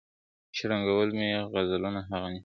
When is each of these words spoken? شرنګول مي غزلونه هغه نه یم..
شرنګول 0.57 1.09
مي 1.17 1.29
غزلونه 1.53 1.99
هغه 2.09 2.27
نه 2.33 2.35
یم.. 2.35 2.39